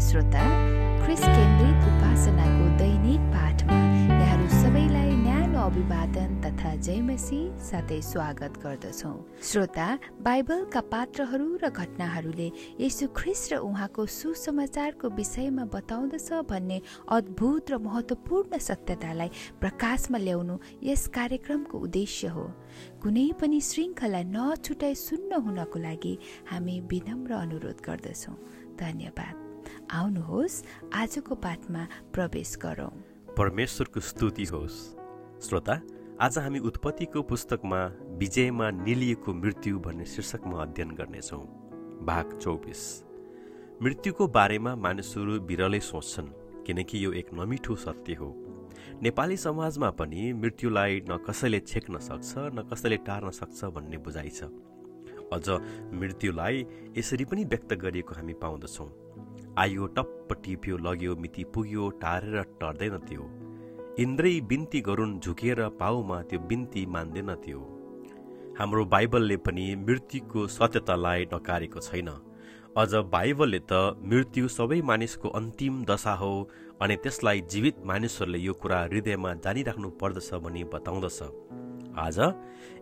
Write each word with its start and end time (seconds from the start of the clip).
श्रोता 0.00 0.42
क्रिस 1.04 1.20
केन्द्रित 1.20 1.82
उपासनाको 1.88 2.66
दैनिक 2.78 3.20
पाठमा 3.32 3.74
यहाँहरू 3.74 4.46
सबैलाई 4.52 5.10
न्यानो 5.16 5.58
अभिवादन 5.60 6.30
तथा 6.44 6.74
जयमसी 6.86 7.40
साथै 7.60 8.00
स्वागत 8.02 8.56
गर्दछौँ। 8.64 9.12
श्रोता 9.44 9.88
बाइबलका 10.24 10.80
पात्रहरू 10.94 11.48
र 11.62 11.68
घटनाहरूले 11.68 12.48
यसु 12.80 13.08
ख्रिस 13.12 13.42
र 13.52 13.56
उहाँको 13.60 14.06
सुसमाचारको 14.06 15.08
विषयमा 15.20 15.64
बताउँदछ 15.68 16.48
भन्ने 16.48 16.80
अद्भुत 17.18 17.70
र 17.70 17.78
महत्त्वपूर्ण 17.84 18.58
सत्यतालाई 18.58 19.30
प्रकाशमा 19.60 20.18
ल्याउनु 20.18 20.56
यस 20.82 21.06
कार्यक्रमको 21.12 21.76
उद्देश्य 21.76 22.28
हो। 22.32 22.46
कुनै 23.04 23.28
पनि 23.36 23.60
श्रृङ्खला 23.60 24.22
नछुटाइ 24.32 24.94
सुन्न 24.96 25.44
हुनको 25.44 25.78
लागि 25.78 26.14
हामी 26.50 26.80
विनम्र 26.88 27.32
अनुरोध 27.44 27.78
गर्दछौँ। 27.84 28.36
धन्यवाद। 28.80 29.49
आउनुहोस् 29.90 30.56
आजको 30.94 31.34
पाठमा 31.34 31.80
प्रवेश 32.14 32.56
गरौँ। 32.62 32.90
परमेश्वरको 33.34 34.00
स्तुति 34.00 34.44
होस्। 34.44 34.76
श्रोता 35.42 35.74
आज 36.22 36.38
हामी 36.38 36.58
उत्पत्तिको 36.58 37.22
पुस्तकमा 37.22 37.80
विजयमा 38.18 38.70
निलिएको 38.70 39.34
मृत्यु 39.34 39.78
भन्ने 39.78 40.04
शीर्षकमा 40.06 40.62
अध्ययन 40.62 40.90
गर्नेछौँ। 40.94 41.42
भाग 42.06 42.38
चौबिस। 42.38 42.82
मृत्युको 43.82 44.26
बारेमा 44.28 44.74
मानिसहरू 44.76 45.40
बिरलै 45.50 45.80
सोच्छन् 45.80 46.30
किनकि 46.66 47.04
यो 47.04 47.12
एक 47.12 47.34
नमिठो 47.34 47.76
सत्य 47.76 48.14
हो। 48.14 48.30
नेपाली 49.02 49.36
समाजमा 49.36 49.90
पनि 49.90 50.32
मृत्युलाई 50.38 51.02
न 51.10 51.18
कसैले 51.26 51.60
छेक्न 51.66 51.98
सक्छ 51.98 52.54
न 52.54 52.68
कसैले 52.70 52.96
टार्न 53.02 53.30
सक्छ 53.34 53.64
भन्ने 53.74 53.98
बुझाइ 53.98 54.30
छ। 54.30 54.54
अझ 55.34 55.46
मृत्युलाई 55.98 56.66
यसरी 56.98 57.24
पनि 57.24 57.44
व्यक्त 57.44 57.74
गरिएको 57.74 58.14
हामी 58.14 58.34
पाउँदछौँ। 58.38 58.90
आयो 59.60 59.86
टप्प 59.96 60.32
टिप्यो 60.44 60.76
लग्यो 60.78 61.14
मिति 61.22 61.44
पुग्यो 61.54 61.88
टारेर 62.02 62.42
टर्दैन 62.60 62.96
त्यो 63.08 63.24
इन्द्रै 63.98 64.32
बिन्ती 64.50 64.80
गरून् 64.88 65.18
झुकेर 65.20 65.60
पाउमा 65.80 66.20
त्यो 66.30 66.38
बिन्ती 66.50 66.84
मान्दैन 66.94 67.34
त्यो 67.44 67.60
हाम्रो 68.58 68.84
बाइबलले 68.94 69.36
पनि 69.46 69.66
मृत्युको 69.84 70.46
सत्यतालाई 70.56 71.26
नकारेको 71.34 71.80
छैन। 71.80 72.08
अझ 72.76 72.92
बाइबलले 73.12 73.60
त 73.70 74.00
मृत्यु 74.10 74.48
सबै 74.48 74.80
मानिसको 74.90 75.28
अन्तिम 75.38 75.84
दशा 75.84 76.14
हो 76.22 76.32
अनि 76.82 76.96
त्यसलाई 77.04 77.40
जीवित 77.52 77.84
मानिसहरूले 77.84 78.38
यो 78.38 78.52
कुरा 78.62 78.80
हृदयमा 78.82 79.34
जानिराख्नु 79.44 79.88
पर्दछ 80.00 80.30
भनी 80.44 80.64
बताउँदछ। 80.72 81.20
आज 81.98 82.18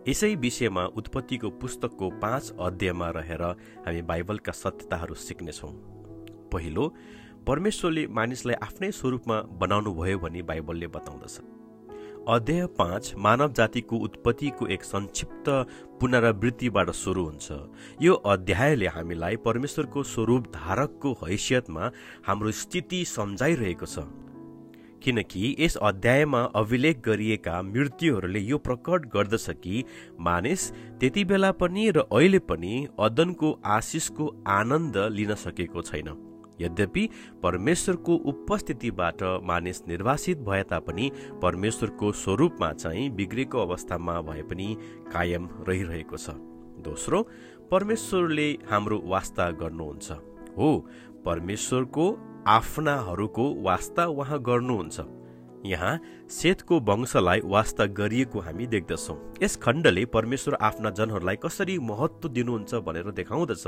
यसै 0.07 0.33
विषयमा 0.43 0.83
उत्पत्तिको 0.99 1.49
पुस्तकको 1.61 2.09
पाँच 2.23 2.53
अध्यायमा 2.67 3.09
रहेर 3.17 3.43
हामी 3.85 4.01
बाइबलका 4.11 4.51
सत्यताहरू 4.63 5.15
सिक्नेछौँ। 5.27 5.73
पहिलो 6.51 6.93
परमेश्वरले 7.47 8.07
मानिसलाई 8.07 8.55
आफ्नै 8.63 8.91
स्वरूपमा 8.91 9.41
बनाउनु 9.61 9.93
भयो 9.93 10.17
भनी 10.19 10.41
बाइबलले 10.41 10.87
बताउँदछ। 10.87 11.39
अध्याय 12.29 12.65
पाँच 12.77 13.13
मानव 13.17 13.51
जातिको 13.53 13.97
उत्पत्तिको 13.97 14.67
एक 14.67 14.83
संक्षिप्त 14.83 15.49
पुनरावृत्तिबाट 16.01 16.89
सुरु 16.93 17.23
हुन्छ। 17.23 17.47
यो 18.01 18.13
अध्यायले 18.13 18.87
हामीलाई 18.87 19.35
परमेश्वरको 19.45 20.03
स्वरूप 20.03 20.47
धारकको 20.53 21.13
हैसियतमा 21.23 21.91
हाम्रो 22.27 22.51
स्थिति 22.53 23.03
सम्झाइरहेको 23.05 23.85
छ। 23.85 24.05
किनकि 25.03 25.55
यस 25.59 25.75
अध्यायमा 25.79 26.41
अभिलेख 26.55 27.01
गरिएका 27.01 27.61
मृत्युहरूले 27.63 28.39
यो 28.39 28.57
प्रकट 28.59 29.05
गर्दछ 29.09 29.49
कि 29.63 29.83
मानिस 30.19 30.71
त्यति 30.99 31.23
बेला 31.25 31.51
पनि 31.55 31.89
र 31.89 31.99
अहिले 32.11 32.39
पनि 32.45 32.87
अदनको 32.99 33.59
आशिषको 33.65 34.33
आनन्द 34.47 34.97
लिन 35.11 35.35
सकेको 35.35 35.81
छैन। 35.81 36.28
यद्यपि 36.61 37.09
परमेश्वरको 37.43 38.15
उपस्थितिबाट 38.15 39.23
मानिस 39.43 39.81
निर्वासित 39.87 40.37
भए 40.39 40.63
तापनि 40.63 41.11
परमेश्वरको 41.41 42.11
स्वरूपमा 42.11 42.71
चाहिँ 42.73 43.09
बिग्रेको 43.09 43.59
अवस्थामा 43.59 44.21
भए 44.21 44.41
पनि 44.41 44.77
कायम 45.13 45.49
रहिरहेको 45.67 46.17
छ। 46.17 46.29
दोस्रो 46.79 47.21
परमेश्वरले 47.71 48.49
हाम्रो 48.71 49.01
वास्ता 49.05 49.49
गर्नुहुन्छ। 49.51 50.11
हो 50.57 50.69
परमेश्वरको 51.25 52.05
आफ्नाहरूको 52.47 53.53
वास्ता 53.61 54.05
उहाँ 54.05 54.39
गर्नुहुन्छ। 54.39 55.18
यहाँ 55.65 55.99
सेतको 56.29 56.79
वंशलाई 56.79 57.39
वास्ता 57.43 57.85
गरिएको 57.85 58.39
हामी 58.39 58.67
देख्दछौँ। 58.67 59.17
यस 59.43 59.55
खण्डले 59.55 60.05
परमेश्वर 60.05 60.55
आफ्ना 60.61 60.89
जनहरूलाई 60.89 61.35
कसरी 61.35 61.77
महत्व 61.79 62.29
दिनुहुन्छ 62.29 62.75
भनेर 62.75 63.11
देखाउँदछ। 63.11 63.67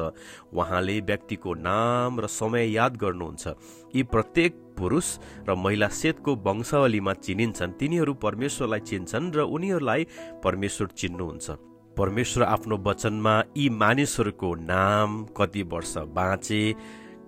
उहाँले 0.53 0.99
व्यक्तिको 1.01 1.53
नाम 1.53 2.19
र 2.19 2.27
समय 2.27 2.71
याद 2.71 2.97
गर्नुहुन्छ। 2.97 3.47
यी 3.95 4.03
प्रत्येक 4.03 4.53
पुरुष 4.77 5.17
र 5.49 5.55
महिला 5.55 5.87
सेतको 5.87 6.35
वंशावलीमा 6.35 7.13
चिनिन्छन्। 7.13 7.71
तिनीहरू 7.71 8.13
परमेश्वरलाई 8.13 8.79
चिन्छन् 8.79 9.31
र 9.35 9.39
उनीहरूलाई 9.41 10.07
परमेश्वर 10.43 10.87
चिन्नुहुन्छ। 10.87 11.49
परमेश्वर 11.97 12.43
आफ्नो 12.43 12.77
वचनमा 12.77 13.35
यी 13.57 13.69
मानिसहरूको 13.69 14.49
नाम 14.55 15.23
कति 15.37 15.63
वर्ष 15.63 15.97
बाँचे 16.15 16.63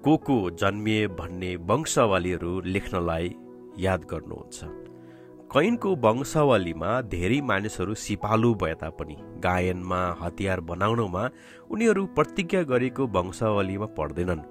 को 0.04 0.16
को 0.18 0.50
जन्मिए 0.52 1.08
भन्ने 1.08 1.56
वंशावलीहरू 1.56 2.60
लेख्नलाई 2.66 3.36
याद 3.80 4.02
गर्नुहुन्छ। 4.04 4.60
कैनको 5.54 5.90
वंशावलीमा 5.96 6.90
धेरै 7.14 7.42
मानिसहरू 7.42 7.94
सिपालु 7.94 8.54
भए 8.56 8.74
तापनि 8.74 9.16
गायनमा 9.40 10.02
हतियार 10.22 10.60
बनाउनमा 10.62 11.24
उनीहरू 11.70 12.06
प्रतिज्ञा 12.18 12.62
गरेको 12.64 13.08
वंशावलीमा 13.08 13.86
पर्दैनन् 13.86 14.42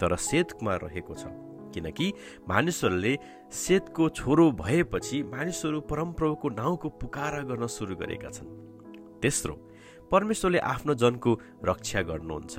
तर 0.00 0.16
सेतमा 0.16 0.74
रहेको 0.76 1.14
छ। 1.14 1.26
किनकि 1.74 2.12
मानिसहरूले 2.48 3.18
सेतको 3.52 4.08
छोरो 4.08 4.50
भएपछि 4.52 5.22
मानिसहरू 5.22 5.80
परमप्रभुको 5.80 6.48
नाउँको 6.48 6.88
पुकारा 6.88 7.42
गर्न 7.42 7.66
सुरु 7.66 7.94
गरेका 7.96 8.30
छन्। 8.30 8.48
तेस्रो 9.22 9.54
परमेश्वरले 10.10 10.58
आफ्नो 10.58 10.94
जनको 10.94 11.30
रक्षा 11.64 12.02
गर्नुहुन्छ। 12.02 12.58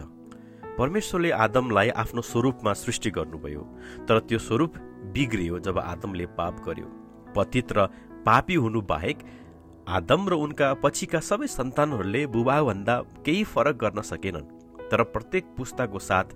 परमेश्वरले 0.77 1.31
आदमलाई 1.31 1.89
आफ्नो 1.89 2.21
स्वरूपमा 2.21 2.73
सृष्टि 2.73 3.09
गर्नुभयो 3.11 3.63
तर 4.07 4.19
त्यो 4.19 4.39
स्वरूप 4.39 4.73
बिग्रियो 5.13 5.59
जब 5.59 5.79
आदमले 5.79 6.25
पाप 6.37 6.63
गर्यो। 6.65 6.87
पतित 7.35 7.71
र 7.71 7.87
पापी 8.25 8.55
हुनु 8.55 8.81
बाहेक 8.81 9.17
आदम 9.87 10.29
र 10.29 10.33
उनका 10.33 10.73
पछिका 10.73 11.19
सबै 11.19 11.47
सन्तानहरूले 11.47 12.25
बुबाभन्दा 12.27 12.95
केही 13.25 13.43
फरक 13.43 13.75
गर्न 13.75 14.01
सकेनन्। 14.01 14.49
तर 14.91 15.03
प्रत्येक 15.03 15.45
पुस्ताको 15.57 15.99
साथ 15.99 16.33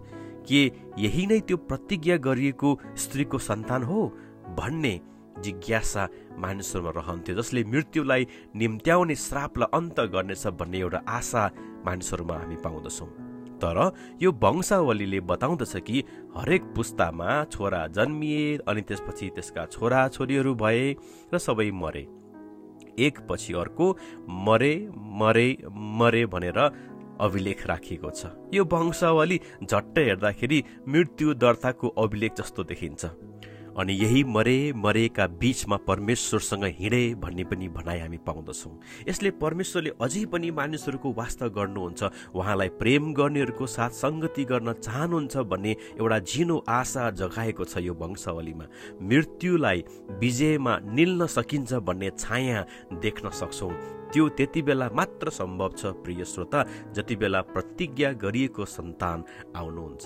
के 0.47 0.61
यही 0.97 1.25
नै 1.27 1.39
त्यो 1.39 1.57
प्रतिज्ञा 1.57 2.17
गरिएको 2.17 2.69
स्त्रीको 2.95 3.37
सन्तान 3.37 3.83
हो? 3.83 3.99
भन्ने 4.57 4.93
जिज्ञासा 5.43 6.03
मानिसहरूमा 6.37 6.91
रहन्थ्यो 6.91 7.35
जसले 7.35 7.63
मृत्युलाई 7.63 8.27
निम्त्याउने 8.55 9.15
श्रापलाई 9.15 9.69
अन्त 9.73 9.99
गर्नेछ 10.13 10.47
भन्ने 10.59 10.79
एउटा 10.79 10.99
आशा 11.07 11.43
मानिसहरूमा 11.85 12.35
हामी 12.37 12.55
पाउँदछौँ। 12.55 13.22
तर 13.61 13.77
यो 14.21 14.31
वंशावलीले 14.43 15.19
बताउँदछ 15.29 15.75
कि 15.77 16.03
हरेक 16.37 16.63
पुस्तामा 16.75 17.43
छोरा 17.51 17.85
जन्मिए 17.95 18.57
अनि 18.67 18.81
त्यसपछि 18.81 19.29
त्यसका 19.35 19.65
छोरा 19.65 20.07
छोरीहरू 20.07 20.53
भए 20.55 20.95
र 21.33 21.37
सबै 21.37 21.69
मरे। 21.73 22.07
एक 22.99 23.19
पछि 23.29 23.53
अर्को 23.53 23.85
मरे 24.47 24.73
मरे 24.93 25.47
मरे 25.99 26.25
भनेर 26.25 26.59
अभिलेख 27.21 27.65
राखिएको 27.67 28.09
छ। 28.09 28.25
यो 28.53 28.63
वंशावली 28.65 29.39
झट्ट 29.63 29.97
हेर्दाखेरि 29.99 30.63
मृत्यु 30.87 31.33
दर्ताको 31.33 31.87
अभिलेख 31.87 32.33
जस्तो 32.37 32.63
देखिन्छ। 32.63 33.05
अनि 33.73 33.93
यही 33.93 34.23
मरे 34.23 34.73
मरेका 34.75 35.25
बीचमा 35.41 35.77
परमेश्वरसँग 35.87 36.63
हिँडे 36.79 37.03
भन्ने 37.17 37.43
पनि 37.43 37.67
भनाइ 37.69 37.99
हामी 37.99 38.17
पाउँदछौँ। 38.17 38.73
यसले 39.09 39.31
परमेश्वरले 39.41 39.91
अझै 40.01 40.25
पनि 40.29 40.51
मानिसहरूको 40.51 41.11
वास्ता 41.13 41.47
गर्नुहुन्छ। 41.47 42.01
उहाँलाई 42.35 42.69
प्रेम 42.77 43.13
गर्नेहरूको 43.13 43.65
साथ 43.65 43.89
सङ्गति 43.89 44.43
गर्न 44.45 44.73
चाहनुहुन्छ 44.77 45.37
भन्ने 45.37 45.75
एउटा 45.97 46.19
झिनो 46.19 46.57
आशा 46.69 47.09
जगाएको 47.17 47.63
छ 47.65 47.77
यो 47.81 47.93
वंशावलीमा। 47.93 48.65
मृत्युलाई 49.01 49.83
विजयमा 50.21 50.73
निल्न 50.93 51.25
सकिन्छ 51.27 51.73
भन्ने 51.73 52.09
छाया 52.19 52.65
देख्न 53.01 53.29
सक्छौँ। 53.29 53.73
त्यो 54.13 54.29
त्यति 54.37 54.61
बेला 54.61 54.89
मात्र 54.93 55.29
सम्भव 55.29 55.71
छ 55.73 55.85
प्रिय 56.05 56.25
श्रोता 56.25 56.93
जति 56.93 57.15
बेला 57.15 57.41
प्रतिज्ञा 57.41 58.11
गरिएको 58.21 58.65
सन्तान 58.65 59.23
आउनुहुन्छ। 59.57 60.05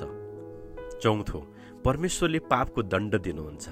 चौथो 1.03 1.39
परमेश्वरले 1.85 2.39
पापको 2.39 2.83
दण्ड 2.83 3.21
दिनुहुन्छ। 3.21 3.69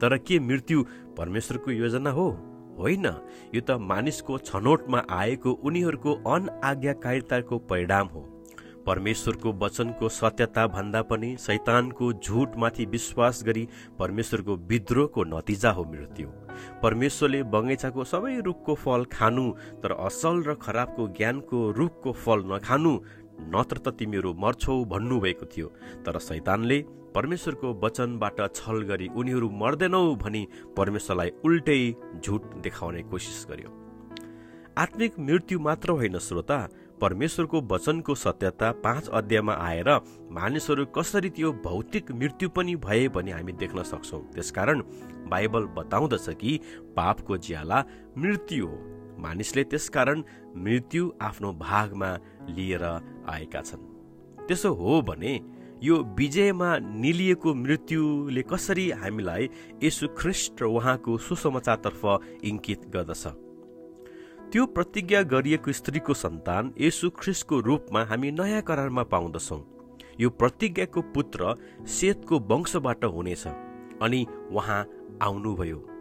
तर 0.00 0.16
के 0.18 0.38
मृत्यु 0.38 0.84
परमेश्वरको 1.16 1.70
योजना 1.70 2.10
हो? 2.10 2.30
होइन। 2.78 3.06
यो 3.54 3.60
त 3.60 3.70
मानिसको 3.70 4.38
छनौटमा 4.38 5.02
आएको 5.10 5.50
उनीहरूको 5.50 6.14
अनआज्ञाकारिताको 6.14 7.58
परिणाम 7.58 8.06
हो। 8.06 8.28
परमेश्वरको 8.86 9.52
वचनको 9.52 10.08
सत्यता 10.08 10.66
भन्दा 10.66 11.02
पनि 11.02 11.36
शैतानको 11.36 12.12
झुटमाथि 12.12 12.84
विश्वास 12.86 13.42
गरी 13.46 13.68
परमेश्वरको 13.98 14.56
विद्रोहको 14.56 15.24
नतिजा 15.24 15.70
हो 15.70 15.84
मृत्यु। 15.84 16.28
परमेश्वरले 16.82 17.42
बगैँचाको 17.42 18.04
सबै 18.04 18.40
रुखको 18.40 18.74
फल 18.74 19.04
खानु 19.04 19.50
तर 19.82 19.92
असल 19.92 20.42
र 20.42 20.54
खराबको 20.54 21.08
ज्ञानको 21.08 21.70
रुखको 21.70 22.12
फल 22.12 22.44
नखानु 22.46 22.98
नत्र 23.38 23.78
त 23.78 23.94
तिमीहरू 23.98 24.32
मर्छौ 24.34 24.84
भन्नुभएको 24.84 25.46
थियो 25.46 25.68
तर 26.06 26.18
सैतानले 26.18 26.78
परमेश्वरको 27.14 27.72
वचनबाट 27.82 28.40
छल 28.54 28.82
गरी 28.82 29.08
उनीहरू 29.16 29.50
मर्दैनौ 29.50 30.04
भनी 30.16 30.46
परमेश्वरलाई 30.76 31.30
उल्टै 31.44 31.80
झुट 32.24 32.54
देखाउने 32.62 33.02
कोसिस 33.02 33.46
गर्यो। 33.50 33.70
आत्मिक 34.78 35.18
मृत्यु 35.18 35.58
मात्र 35.60 35.90
होइन 35.90 36.18
श्रोता 36.18 36.58
परमेश्वरको 37.00 37.60
वचनको 37.70 38.14
सत्यता 38.14 38.70
पाँच 38.84 39.08
अध्यायमा 39.08 39.54
आएर 39.60 39.88
मानिसहरू 40.32 40.84
कसरी 40.86 41.30
त्यो 41.30 41.52
भौतिक 41.64 42.12
मृत्यु 42.12 42.48
पनि 42.48 42.76
भए 42.76 43.08
भने 43.08 43.32
हामी 43.32 43.52
देख्न 43.52 43.82
सक्छौँ। 43.82 44.20
त्यसकारण 44.34 44.82
बाइबल 45.28 45.64
बताउँदछ 45.76 46.28
कि 46.40 46.58
पापको 46.96 47.36
ज्याला 47.38 47.84
मृत्यु 48.18 48.66
हो। 48.66 48.76
मानिसले 49.18 49.64
त्यसकारण 49.64 50.22
मृत्यु 50.56 51.10
आफ्नो 51.20 51.52
भागमा 51.60 52.10
लिएर 52.48 52.84
आएका 53.28 53.60
छन्। 53.60 53.82
त्यसो 54.48 54.72
हो 54.74 55.00
भने 55.02 55.32
यो 55.82 55.96
विजयमा 56.18 56.70
निलिएको 56.78 57.54
मृत्युले 57.54 58.42
कसरी 58.42 58.90
हामीलाई 58.90 59.48
यसु 59.84 60.08
ख्रिस्ट 60.18 60.62
र 60.62 60.64
उहाँको 60.66 61.18
सुसमाचारतर्फ 61.18 62.02
इङ्कित 62.44 62.88
गर्दछ? 62.94 63.24
त्यो 64.52 64.66
प्रतिज्ञा 64.66 65.22
गरिएको 65.22 65.72
स्त्रीको 65.72 66.14
सन्तान 66.14 66.72
यसु 66.80 67.10
ख्रिस्टको 67.10 67.60
रूपमा 67.60 68.00
हामी 68.04 68.30
नयाँ 68.30 68.62
करारमा 68.62 69.02
पाउँदछौँ। 69.12 69.60
यो 70.20 70.28
प्रतिज्ञाको 70.30 71.00
पुत्र 71.12 71.54
सेतको 71.84 72.38
वंशबाट 72.50 73.04
हुनेछ 73.04 73.46
अनि 74.00 74.20
उहाँ 74.52 74.80
आउनुभयो। 75.22 75.95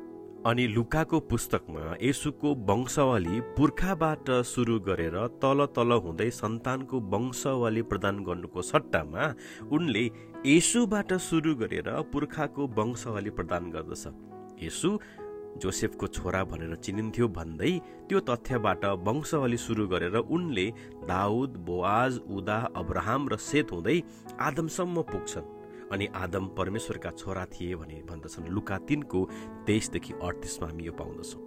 अनि 0.46 0.66
लुकाको 0.68 1.20
पुस्तकमा 1.30 1.84
यसुको 2.02 2.50
वंशावली 2.70 3.40
पुर्खाबाट 3.58 4.30
सुरु 4.46 4.76
गरेर 4.88 5.16
तल 5.42 5.66
तल 5.76 5.92
हुँदै 6.06 6.30
सन्तानको 6.40 7.00
वंशावली 7.14 7.82
प्रदान 7.90 8.20
गर्नुको 8.24 8.62
सट्टामा 8.62 9.24
उनले 9.74 10.04
यसुबाट 10.46 11.14
सुरु 11.28 11.56
गरेर 11.62 11.90
पुर्खाको 12.14 12.68
वंशावली 12.78 13.30
प्रदान 13.40 13.72
गर्दछ। 13.72 14.06
यसु 14.62 14.90
जोसेफको 15.64 16.08
छोरा 16.14 16.44
भनेर 16.46 16.76
चिनिन्थ्यो 16.86 17.28
भन्दै 17.34 17.74
त्यो 18.06 18.20
तथ्यबाट 18.30 18.86
वंशावली 19.02 19.58
सुरु 19.58 19.88
गरेर 19.88 20.16
उनले 20.30 20.68
दाउद 21.10 21.58
बोआज 21.66 22.22
उदा 22.38 22.60
अब्राहम 22.76 23.30
र 23.34 23.42
सेत 23.50 23.72
हुँदै 23.72 23.98
आदमसम्म 24.48 25.02
पुग्छन्। 25.10 25.50
अनि 25.92 26.06
आदम 26.16 26.46
परमेश्वरका 26.58 27.12
छोरा 27.12 27.46
थिए 27.46 27.76
भने 27.76 28.02
भन्दछन् 28.10 28.50
लुका 28.50 28.78
तिनको 28.88 29.20
तेइसदेखि 29.68 30.14
अडतिसमा 30.24 30.68
हामी 30.68 30.84
यो 30.84 30.92
पाउँदछौँ। 30.92 31.42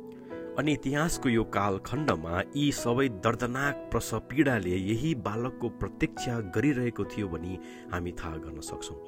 अनि 0.59 0.73
इतिहासको 0.73 1.29
यो 1.29 1.45
कालखण्डमा 1.55 2.41
यी 2.57 2.71
सबै 2.73 3.09
दर्दनाक 3.25 3.89
प्रसव 3.91 4.19
पीडाले 4.31 4.77
यही 4.77 5.15
बालकको 5.27 5.69
प्रतीक्षा 5.81 6.39
गरिरहेको 6.57 7.05
थियो 7.05 7.29
भनी 7.29 7.59
हामी 7.93 8.13
थाहा 8.13 8.37
गर्न 8.37 8.61
सक्छौँ। 8.61 8.99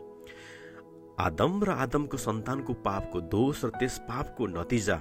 आदम 1.19 1.65
र 1.65 1.71
आदमको 1.85 2.17
सन्तानको 2.17 2.73
पापको 2.87 3.21
दोष 3.35 3.65
र 3.65 3.71
त्यस 3.71 3.99
पापको 4.09 4.47
नतिजा 4.47 4.99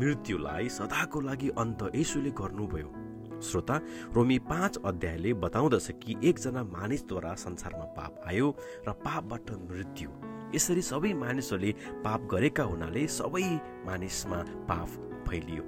मृत्युलाई 0.00 0.68
सदाको 0.68 1.20
लागि 1.20 1.48
अन्त 1.58 1.90
यसुले 1.96 2.30
गर्नुभयो। 2.30 2.97
श्रोता 3.42 3.80
रोमी 4.14 4.38
पाँच 4.38 4.78
अध्यायले 4.84 5.32
बताउँदछ 5.34 5.90
कि 6.02 6.16
एकजना 6.24 6.62
मानिसद्वारा 6.64 7.34
संसारमा 7.34 7.84
पाप 7.96 8.22
आयो 8.26 8.50
र 8.88 8.92
पापबाट 9.04 9.50
मृत्यु। 9.70 10.10
यसरी 10.54 10.82
सबै 10.82 11.12
मानिसहरूले 11.14 11.72
पाप 12.04 12.28
गरेका 12.30 12.62
हुनाले 12.62 13.06
सबै 13.06 13.44
मानिसमा 13.86 14.42
पाप 14.68 14.88
फैलियो। 15.28 15.62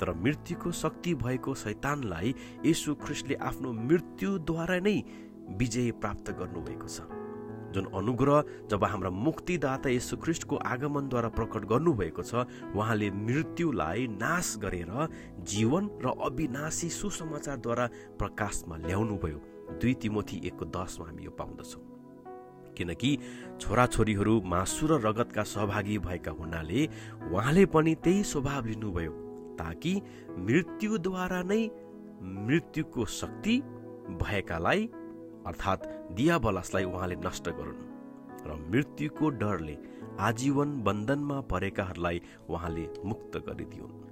तर 0.00 0.12
मृत्युको 0.14 0.72
शक्ति 0.72 1.14
भएको 1.14 1.54
शैतानलाई 1.54 2.34
यसु 2.66 2.94
ख्रिस्टले 2.94 3.34
आफ्नो 3.34 3.72
मृत्युद्वारा 3.72 4.78
नै 4.80 4.96
विजय 5.58 5.90
प्राप्त 6.02 6.30
गर्नुभएको 6.30 6.88
छ। 6.88 7.00
जुन 7.74 7.84
अनुग्रह 7.94 8.68
जब 8.70 8.84
हाम्रा 8.84 9.10
मुक्तिदाता 9.10 9.88
यसु 9.90 10.16
ख्रिस्टको 10.24 10.56
आगमनद्वारा 10.72 11.28
प्रकट 11.38 11.62
गर्नुभएको 11.72 12.22
छ 12.22 12.46
उहाँले 12.74 13.10
मृत्युलाई 13.10 14.06
नाश 14.14 14.56
गरेर 14.62 14.92
जीवन 15.52 15.90
र 16.04 16.14
अविनाशी 16.26 16.88
सुसमाचारद्वारा 17.00 17.86
प्रकाशमा 18.18 18.76
ल्याउनुभयो। 18.86 19.38
दुई 19.80 19.94
तिमोथी 20.02 20.36
एकको 20.46 20.64
दसमा 20.70 21.06
हामी 21.06 21.24
यो 21.24 21.30
पाउँदछौँ। 21.40 21.82
किनकि 22.76 23.10
छोराछोरीहरू 23.60 24.34
मासु 24.44 24.86
र 24.86 24.98
रगतका 25.02 25.42
सहभागी 25.42 25.98
भएका 26.06 26.32
हुनाले 26.38 26.80
उहाँले 27.30 27.64
पनि 27.74 27.94
त्यही 28.04 28.22
स्वभाव 28.22 28.66
लिनुभयो 28.66 29.12
ताकि 29.58 29.92
मृत्युद्वारा 30.38 31.42
नै 31.42 31.62
मृत्युको 32.46 33.04
शक्ति 33.20 33.54
भएकालाई 34.22 34.90
अर्थात् 35.46 35.86
दियाबलासलाई 36.16 36.84
उहाँले 36.84 37.16
नष्ट 37.16 37.48
गरून् 37.48 37.82
र 38.46 38.56
मृत्युको 38.70 39.28
डरले 39.40 39.76
आजीवन 40.20 40.70
बन्धनमा 40.84 41.40
परेकाहरूलाई 41.50 42.20
उहाँले 42.50 42.86
मुक्त 43.04 43.36
गरिदिउन्। 43.48 44.02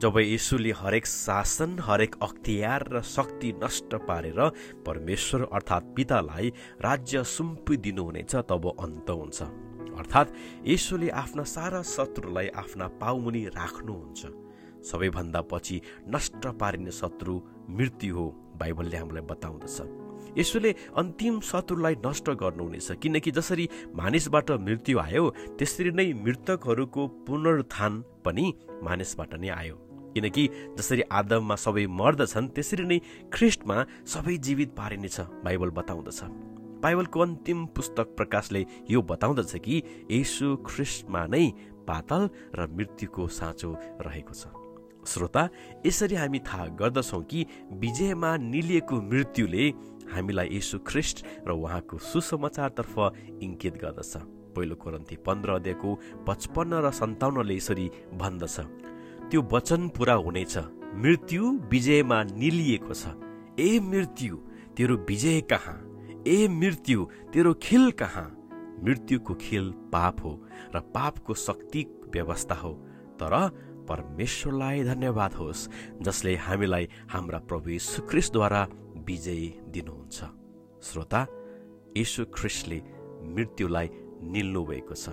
जब 0.00 0.18
यीशुले 0.18 0.70
हरेक 0.72 1.06
शासन 1.06 1.78
हरेक 1.80 2.14
अख्तियार 2.22 2.88
र 2.92 3.02
शक्ति 3.06 3.52
नष्ट 3.62 3.94
पारेर 4.08 4.40
परमेश्वर 4.86 5.42
अर्थात् 5.52 5.94
पितालाई 5.96 6.48
राज्य 6.82 7.22
सुम्पिदिनुहुनेछ 7.24 8.34
तब 8.50 8.64
अन्त 8.80 9.10
हुन्छ। 9.10 9.42
अर्थात् 9.92 10.34
यीशुले 10.66 11.08
आफ्ना 11.22 11.44
सारा 11.46 11.82
शत्रुलाई 11.86 12.48
आफ्ना 12.56 12.86
पाउमुनि 12.98 13.44
राख्नुहुन्छ। 13.54 14.20
सबैभन्दा 14.82 15.40
पछि 15.42 15.80
नष्ट 16.08 16.46
पारिने 16.58 16.90
शत्रु 16.90 17.40
मृत्यु 17.70 18.16
हो 18.16 18.26
बाइबलले 18.58 18.96
हामीलाई 18.96 19.22
बताउँदछ। 19.22 19.78
यसोले 20.38 20.74
अन्तिम 20.96 21.40
शत्रुलाई 21.40 21.94
नष्ट 22.06 22.30
गर्नुहुनेछ। 22.30 22.88
किनकि 23.02 23.30
जसरी 23.30 23.68
मानिसबाट 23.94 24.50
मृत्यु 24.66 24.98
आयो 24.98 25.24
त्यसरी 25.58 25.90
नै 25.90 26.12
मृतकहरूको 26.24 27.02
पुनरुत्थान 27.26 27.92
पनि 28.24 28.46
मानिसबाट 28.82 29.34
नै 29.34 29.48
आयो। 29.48 29.76
किनकि 30.14 30.48
जसरी 30.78 31.02
आदममा 31.10 31.56
सबै 31.56 31.86
मर्दछन् 31.88 32.48
त्यसरी 32.54 32.84
नै 32.84 32.98
ख्रिस्टमा 33.32 33.76
सबै 34.04 34.36
जीवित 34.36 34.70
पारिनेछ 34.76 35.20
बाइबल 35.44 35.70
बताउँदछ। 35.78 36.20
बाइबलको 36.82 37.18
अन्तिम 37.20 37.58
पुस्तक 37.76 38.06
प्रकाशले 38.16 38.66
यो 38.90 39.02
बताउँदछ 39.02 39.52
कि 39.64 39.76
यसु 40.10 40.56
ख्रिस्टमा 40.66 41.22
नै 41.26 41.46
पातल 41.86 42.22
र 42.54 42.66
मृत्युको 42.68 43.26
साँचो 43.28 43.70
रहेको 44.02 44.34
छ। 44.34 44.44
श्रोता 45.02 45.42
यसरी 45.86 46.14
हामी 46.14 46.38
थाहा 46.46 46.66
गर्दछौँ 46.78 47.22
कि 47.22 47.46
विजयमा 47.74 48.30
निलिएको 48.36 48.96
मृत्युले 49.02 49.64
हामीलाई 50.14 50.48
यसु 50.52 50.78
ख्रिस्ट 50.78 51.16
र 51.48 51.50
उहाँको 51.50 51.98
सुसमाचारतर्फ 51.98 52.94
इङ्कित 53.42 53.74
गर्दछ। 53.76 54.12
पहिलो 54.54 54.74
कोरन्ती 54.74 55.16
पन्ध्र 55.16 55.50
अध्यायको 55.50 55.90
पचपन्न 56.28 56.72
र 56.84 56.90
सन्ताउन्नले 56.90 57.56
यसरी 57.56 57.86
भन्दछ। 58.14 58.56
त्यो 59.30 59.40
वचन 59.52 59.88
पुरा 59.88 60.14
हुनेछ। 60.14 60.58
मृत्यु 60.94 61.42
विजयमा 61.72 62.22
निलिएको 62.22 62.94
छ। 62.94 63.04
ए 63.60 63.80
मृत्यु 63.80 64.36
तेरो 64.76 64.96
विजय 65.08 65.40
कहाँ? 65.40 65.78
ए 66.26 66.48
मृत्यु 66.48 67.04
तेरो 67.32 67.54
खिल 67.54 67.90
कहाँ? 67.90 68.28
मृत्युको 68.84 69.34
खिल 69.34 69.70
पाप 69.70 70.16
हो 70.24 70.32
र 70.74 70.80
पापको 70.80 71.34
शक्ति 71.34 71.86
व्यवस्था 72.12 72.54
हो। 72.54 72.72
तर 73.20 73.34
परमेश्वरलाई 73.88 74.84
धन्यवाद 74.84 75.34
होस् 75.34 75.68
जसले 76.02 76.36
हामीलाई 76.36 76.88
हाम्रा 77.10 77.38
प्रभु 77.38 77.78
सुक्रिसद्वारा 77.78 78.66
विजय 79.06 79.42
दिनुहुन्छ। 79.74 80.18
श्रोता 80.82 81.20
यशु 81.96 82.24
ख्रिस्टले 82.34 82.78
मृत्युलाई 83.34 83.88
निल्नु 84.32 84.62
भएको 84.64 84.94
छ। 84.94 85.06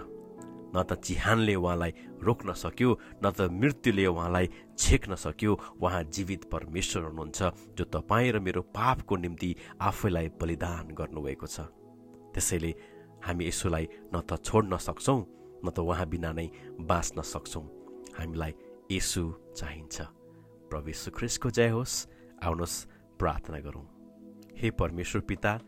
न 0.69 0.85
त 0.85 1.01
चिहानले 1.01 1.55
उहाँलाई 1.55 1.91
रोक्न 2.21 2.53
सक्यो 2.53 2.89
न 3.25 3.25
त 3.33 3.49
मृत्युले 3.49 4.05
उहाँलाई 4.05 4.47
छेक्न 4.77 5.15
सक्यो। 5.15 5.51
उहाँ 5.81 6.03
जीवित 6.13 6.45
परमेश्वर 6.53 7.03
हुनुहुन्छ 7.09 7.39
जो 7.73 7.83
तपाईँ 7.89 8.31
र 8.31 8.39
मेरो 8.39 8.61
पापको 8.69 9.15
निम्ति 9.17 9.49
आफैलाई 9.81 10.27
बलिदान 10.37 10.93
गर्नुभएको 10.93 11.47
छ। 11.47 11.57
त्यसैले 12.33 12.71
हामी 13.25 13.43
यसोलाई 13.49 13.85
न 14.13 14.21
त 14.21 14.37
छोड्न 14.45 14.77
सक्छौँ 14.77 15.19
न 15.65 15.67
त 15.73 15.79
उहाँ 15.81 16.05
बिना 16.05 16.31
नै 16.37 16.47
बाँच्न 16.85 17.21
सक्छौँ। 17.25 17.65
हामीलाई 18.17 18.53
यसु 18.93 19.23
चाहिन्छ। 19.57 19.97
प्रभु 20.69 20.91
ख्रिस्टको 21.17 21.49
जय 21.49 21.69
होस्। 21.73 22.07
आउनुहोस् 22.39 22.77
प्रार्थना 23.19 23.59
गरौँ। 23.59 23.85
हे 24.57 24.71
परमेश्वर 24.71 25.21
पिता 25.21 25.59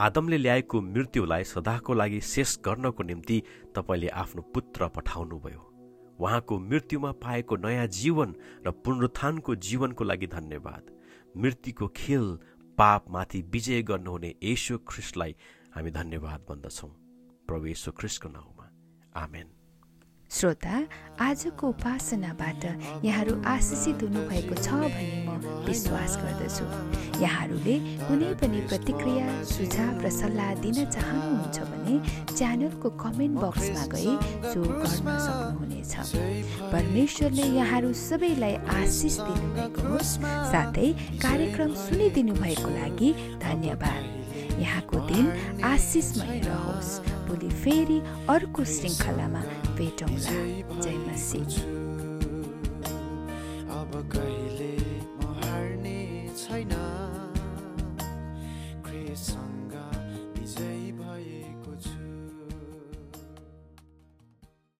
आदमले 0.00 0.36
ल्याएको 0.38 0.80
मृत्युलाई 0.80 1.44
सदाको 1.44 1.94
लागि 1.94 2.20
शेष 2.20 2.58
गर्नको 2.64 3.02
निम्ति 3.02 3.42
तपाईँले 3.76 4.08
आफ्नो 4.08 4.42
पुत्र 4.42 4.88
पठाउनुभयो। 4.88 5.66
उहाँको 6.20 6.58
मृत्युमा 6.58 7.12
पाएको 7.12 7.56
नयाँ 7.56 7.86
जीवन 7.86 8.34
र 8.66 8.70
पुनरुत्थानको 8.70 9.54
जीवनको 9.56 10.04
लागि 10.04 10.26
धन्यवाद। 10.26 10.90
मृत्युको 11.36 11.88
खेल 11.88 12.38
पापमाथि 12.78 13.42
विजय 13.42 13.82
गर्नुहुने 13.82 14.34
येशु 14.42 14.78
ख्रिस्टलाई 14.88 15.36
हामी 15.74 15.90
धन्यवाद 15.90 16.46
भन्दछौँ। 16.48 16.90
प्रभु 17.48 17.92
ख्रिस्टको 17.92 18.28
नाउँमा। 18.28 18.66
आमेन। 19.16 19.59
श्रोता 20.30 20.76
आजको 21.20 21.68
उपासनाबाट 21.68 22.64
यहाँहरू 23.04 23.34
आशिषित 23.50 24.02
हुनुभएको 24.02 24.54
छ 24.54 24.68
भनी 24.94 25.26
म 25.26 25.66
विश्वास 25.66 26.16
गर्दछु। 26.22 26.64
यहाँहरूले 27.22 27.74
कुनै 28.06 28.30
पनि 28.38 28.60
प्रतिक्रिया 28.70 29.26
सुझाव 29.50 30.00
र 30.06 30.10
सल्लाह 30.20 30.54
दिन 30.62 30.78
चाहनुहुन्छ 30.86 31.58
भने 31.70 31.94
च्यानलको 32.30 32.88
कमेन्ट 33.02 33.34
बक्समा 33.42 33.84
गई 33.90 34.12
सो 34.54 34.60
गर्न 34.62 35.18
सक्नुहुनेछ। 35.26 35.94
परमेश्वरले 36.72 37.46
यहाँहरू 37.58 37.92
सबैलाई 38.06 38.54
आशिष 38.78 39.16
दिनुभएको 39.26 39.88
होस् 39.90 40.14
साथै 40.54 40.88
कार्यक्रम 41.26 41.74
सुनिदिनु 41.86 42.34
भएको 42.42 42.68
लागि 42.78 43.10
धन्यवाद। 43.42 44.02
यहाँको 44.62 44.96
दिन 45.10 45.24
आशिषमय 45.74 46.40
रहोस्। 46.46 47.18
भोलि 47.30 47.48
फेरि 47.62 47.98
अर्को 48.28 48.64
श्रृङ्खलामा 48.64 49.40
भेटौँला। 49.76 50.80
जय 50.80 50.96
मसिह। 51.06 51.79